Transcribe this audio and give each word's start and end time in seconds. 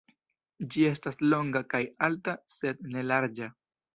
Ĝi 0.75 0.85
estas 0.91 1.19
longa 1.33 1.61
kaj 1.75 1.83
alta 2.09 2.35
sed 2.57 2.83
ne 2.95 3.07
larĝa. 3.13 3.53